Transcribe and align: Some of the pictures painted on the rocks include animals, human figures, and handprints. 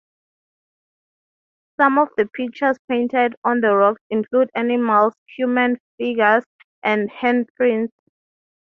Some 1.79 1.99
of 1.99 2.07
the 2.17 2.25
pictures 2.33 2.75
painted 2.89 3.35
on 3.43 3.61
the 3.61 3.75
rocks 3.75 4.01
include 4.09 4.49
animals, 4.55 5.13
human 5.37 5.77
figures, 5.99 6.43
and 6.81 7.07
handprints. 7.11 7.91